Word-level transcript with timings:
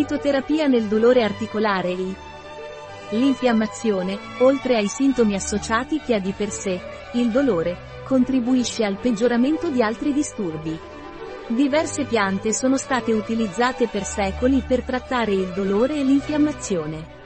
Fitoterapia 0.00 0.66
nel 0.66 0.84
dolore 0.84 1.22
articolare 1.22 1.90
I. 1.90 2.16
L'infiammazione, 3.10 4.18
oltre 4.38 4.76
ai 4.76 4.88
sintomi 4.88 5.34
associati 5.34 6.00
che 6.00 6.14
ha 6.14 6.18
di 6.18 6.32
per 6.34 6.48
sé, 6.48 6.80
il 7.12 7.28
dolore, 7.28 7.76
contribuisce 8.04 8.82
al 8.82 8.96
peggioramento 8.96 9.68
di 9.68 9.82
altri 9.82 10.14
disturbi. 10.14 10.74
Diverse 11.48 12.06
piante 12.06 12.54
sono 12.54 12.78
state 12.78 13.12
utilizzate 13.12 13.88
per 13.88 14.04
secoli 14.04 14.64
per 14.66 14.84
trattare 14.84 15.32
il 15.32 15.52
dolore 15.54 15.96
e 15.96 16.02
l'infiammazione. 16.02 17.19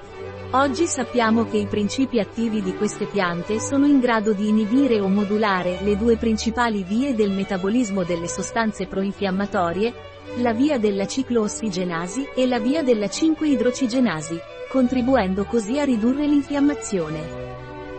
Oggi 0.56 0.86
sappiamo 0.86 1.46
che 1.46 1.56
i 1.56 1.66
principi 1.66 2.20
attivi 2.20 2.62
di 2.62 2.76
queste 2.76 3.06
piante 3.06 3.58
sono 3.58 3.86
in 3.86 3.98
grado 3.98 4.32
di 4.32 4.48
inibire 4.48 5.00
o 5.00 5.08
modulare 5.08 5.78
le 5.82 5.96
due 5.96 6.16
principali 6.16 6.84
vie 6.84 7.12
del 7.12 7.32
metabolismo 7.32 8.04
delle 8.04 8.28
sostanze 8.28 8.86
proinfiammatorie, 8.86 9.92
la 10.36 10.52
via 10.52 10.78
della 10.78 11.08
cicloossigenasi 11.08 12.28
e 12.36 12.46
la 12.46 12.60
via 12.60 12.84
della 12.84 13.06
5-idrocigenasi, 13.06 14.38
contribuendo 14.70 15.42
così 15.42 15.80
a 15.80 15.84
ridurre 15.84 16.24
l'infiammazione. 16.24 17.42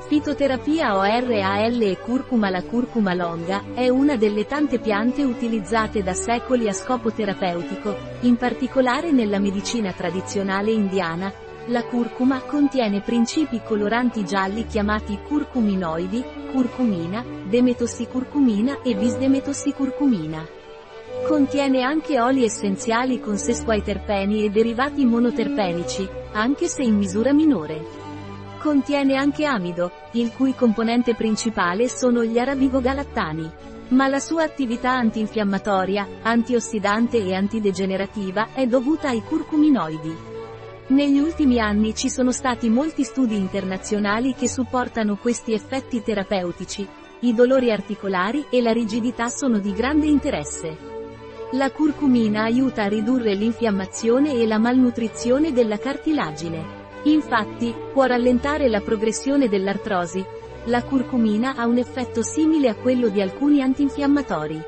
Fitoterapia 0.07 0.95
ORAL 0.95 1.81
e 1.81 1.97
curcuma 1.97 2.49
La 2.49 2.63
curcuma 2.63 3.13
longa 3.13 3.63
è 3.73 3.89
una 3.89 4.15
delle 4.15 4.45
tante 4.45 4.79
piante 4.79 5.25
utilizzate 5.25 6.03
da 6.03 6.13
secoli 6.13 6.69
a 6.69 6.73
scopo 6.73 7.11
terapeutico, 7.11 7.97
in 8.21 8.37
particolare 8.37 9.11
nella 9.11 9.39
medicina 9.39 9.91
tradizionale 9.91 10.71
indiana, 10.71 11.33
la 11.67 11.83
curcuma 11.83 12.41
contiene 12.41 13.01
principi 13.01 13.59
coloranti 13.63 14.23
gialli 14.23 14.67
chiamati 14.67 15.17
curcuminoidi, 15.27 16.23
curcumina, 16.51 17.25
demetossicurcumina 17.43 18.83
e 18.83 18.93
bisdemetossicurcumina. 18.95 20.47
Contiene 21.27 21.81
anche 21.81 22.21
oli 22.21 22.43
essenziali 22.43 23.19
con 23.19 23.37
sesquiterpeni 23.37 24.45
e 24.45 24.51
derivati 24.51 25.05
monoterpenici, 25.05 26.07
anche 26.33 26.67
se 26.67 26.83
in 26.83 26.97
misura 26.97 27.33
minore. 27.33 28.03
Contiene 28.59 29.15
anche 29.15 29.45
amido, 29.45 29.91
il 30.11 30.31
cui 30.33 30.53
componente 30.53 31.15
principale 31.15 31.89
sono 31.89 32.23
gli 32.23 32.37
arabigogalattani. 32.37 33.51
Ma 33.87 34.07
la 34.07 34.19
sua 34.19 34.43
attività 34.43 34.91
antinfiammatoria, 34.91 36.07
antiossidante 36.21 37.17
e 37.17 37.33
antidegenerativa 37.33 38.49
è 38.53 38.67
dovuta 38.67 39.09
ai 39.09 39.21
curcuminoidi. 39.21 40.34
Negli 40.87 41.17
ultimi 41.17 41.59
anni 41.59 41.95
ci 41.95 42.11
sono 42.11 42.31
stati 42.31 42.69
molti 42.69 43.03
studi 43.03 43.35
internazionali 43.35 44.35
che 44.35 44.47
supportano 44.47 45.15
questi 45.15 45.51
effetti 45.51 46.03
terapeutici. 46.03 46.87
I 47.21 47.33
dolori 47.33 47.71
articolari 47.71 48.45
e 48.51 48.61
la 48.61 48.71
rigidità 48.71 49.27
sono 49.29 49.57
di 49.57 49.73
grande 49.73 50.05
interesse. 50.05 50.77
La 51.53 51.71
curcumina 51.71 52.43
aiuta 52.43 52.83
a 52.83 52.87
ridurre 52.87 53.33
l'infiammazione 53.33 54.33
e 54.33 54.45
la 54.45 54.59
malnutrizione 54.59 55.51
della 55.53 55.79
cartilagine. 55.79 56.83
Infatti, 57.05 57.73
può 57.91 58.03
rallentare 58.03 58.69
la 58.69 58.81
progressione 58.81 59.49
dell'artrosi. 59.49 60.23
La 60.65 60.83
curcumina 60.83 61.55
ha 61.55 61.65
un 61.65 61.77
effetto 61.77 62.21
simile 62.21 62.69
a 62.69 62.75
quello 62.75 63.09
di 63.09 63.21
alcuni 63.21 63.63
antinfiammatori. 63.63 64.61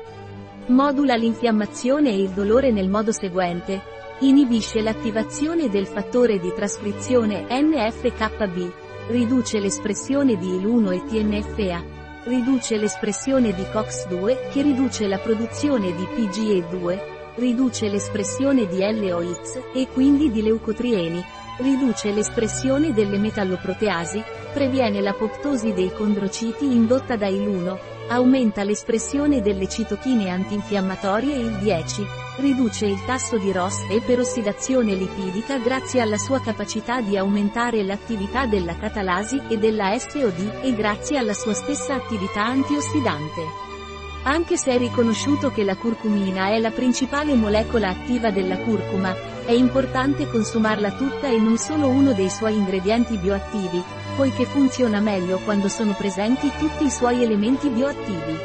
Modula 0.66 1.14
l'infiammazione 1.14 2.10
e 2.10 2.22
il 2.22 2.30
dolore 2.30 2.72
nel 2.72 2.88
modo 2.88 3.12
seguente, 3.12 3.96
Inibisce 4.20 4.80
l'attivazione 4.80 5.68
del 5.68 5.86
fattore 5.86 6.40
di 6.40 6.52
trascrizione 6.52 7.46
NFKB. 7.48 8.72
Riduce 9.10 9.60
l'espressione 9.60 10.36
di 10.36 10.56
IL-1 10.56 10.92
e 10.92 11.04
TNFA. 11.04 11.84
Riduce 12.24 12.76
l'espressione 12.78 13.54
di 13.54 13.62
COX-2, 13.62 14.50
che 14.50 14.62
riduce 14.62 15.06
la 15.06 15.18
produzione 15.18 15.94
di 15.94 16.02
PGE2. 16.02 16.98
Riduce 17.36 17.88
l'espressione 17.88 18.66
di 18.66 18.80
LOX, 18.80 19.62
e 19.72 19.86
quindi 19.86 20.32
di 20.32 20.42
leucotrieni. 20.42 21.24
Riduce 21.58 22.10
l'espressione 22.10 22.92
delle 22.92 23.18
metalloproteasi. 23.18 24.20
Previene 24.52 25.00
l'apoptosi 25.00 25.72
dei 25.72 25.92
condrociti 25.92 26.64
indotta 26.64 27.14
da 27.14 27.28
IL-1. 27.28 27.97
Aumenta 28.08 28.62
l'espressione 28.64 29.40
delle 29.42 29.68
citochine 29.68 30.30
antinfiammatorie 30.30 31.36
il 31.36 31.56
10 31.58 32.06
Riduce 32.38 32.86
il 32.86 33.04
tasso 33.04 33.36
di 33.36 33.50
ROS 33.50 33.80
e 33.90 34.00
perossidazione 34.00 34.94
lipidica 34.94 35.58
grazie 35.58 36.00
alla 36.00 36.18
sua 36.18 36.40
capacità 36.40 37.00
di 37.00 37.16
aumentare 37.16 37.82
l'attività 37.82 38.46
della 38.46 38.76
catalasi 38.76 39.42
e 39.48 39.58
della 39.58 39.98
SOD 39.98 40.60
e 40.62 40.72
grazie 40.72 41.18
alla 41.18 41.34
sua 41.34 41.52
stessa 41.52 41.94
attività 41.94 42.44
antiossidante. 42.44 43.42
Anche 44.22 44.56
se 44.56 44.70
è 44.70 44.78
riconosciuto 44.78 45.50
che 45.50 45.64
la 45.64 45.74
curcumina 45.74 46.50
è 46.50 46.58
la 46.60 46.70
principale 46.70 47.34
molecola 47.34 47.88
attiva 47.88 48.30
della 48.30 48.58
curcuma, 48.58 49.37
è 49.48 49.52
importante 49.52 50.28
consumarla 50.28 50.90
tutta 50.90 51.28
e 51.28 51.38
non 51.38 51.56
solo 51.56 51.88
uno 51.88 52.12
dei 52.12 52.28
suoi 52.28 52.54
ingredienti 52.54 53.16
bioattivi, 53.16 53.82
poiché 54.14 54.44
funziona 54.44 55.00
meglio 55.00 55.38
quando 55.38 55.68
sono 55.68 55.94
presenti 55.94 56.52
tutti 56.58 56.84
i 56.84 56.90
suoi 56.90 57.22
elementi 57.22 57.70
bioattivi. 57.70 58.36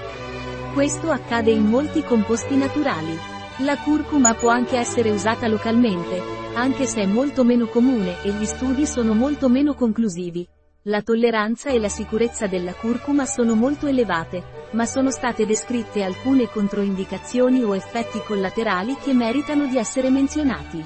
Questo 0.73 1.11
accade 1.11 1.51
in 1.51 1.65
molti 1.65 2.03
composti 2.03 2.55
naturali. 2.55 3.19
La 3.57 3.77
curcuma 3.79 4.33
può 4.33 4.47
anche 4.47 4.77
essere 4.77 5.11
usata 5.11 5.45
localmente, 5.47 6.21
anche 6.53 6.85
se 6.85 7.01
è 7.01 7.05
molto 7.05 7.43
meno 7.43 7.65
comune 7.65 8.23
e 8.23 8.31
gli 8.31 8.45
studi 8.45 8.85
sono 8.85 9.13
molto 9.13 9.49
meno 9.49 9.73
conclusivi. 9.73 10.47
La 10.87 11.01
tolleranza 11.01 11.69
e 11.69 11.79
la 11.79 11.87
sicurezza 11.87 12.45
della 12.45 12.73
curcuma 12.73 13.23
sono 13.25 13.55
molto 13.55 13.87
elevate, 13.87 14.67
ma 14.71 14.85
sono 14.85 15.11
state 15.11 15.45
descritte 15.45 16.03
alcune 16.03 16.49
controindicazioni 16.49 17.63
o 17.63 17.73
effetti 17.73 18.19
collaterali 18.19 18.97
che 18.97 19.13
meritano 19.13 19.65
di 19.67 19.77
essere 19.77 20.09
menzionati. 20.09 20.83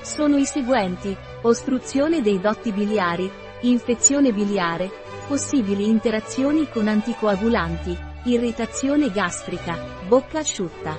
Sono 0.00 0.38
i 0.38 0.46
seguenti, 0.46 1.14
ostruzione 1.42 2.22
dei 2.22 2.40
dotti 2.40 2.72
biliari, 2.72 3.30
infezione 3.62 4.32
biliare, 4.32 4.90
possibili 5.26 5.86
interazioni 5.86 6.66
con 6.70 6.88
anticoagulanti, 6.88 7.94
irritazione 8.24 9.10
gastrica, 9.10 9.76
bocca 10.08 10.38
asciutta. 10.38 10.96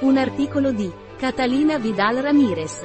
Un 0.00 0.16
articolo 0.16 0.72
di 0.72 0.90
Catalina 1.16 1.78
Vidal 1.78 2.16
Ramirez, 2.16 2.84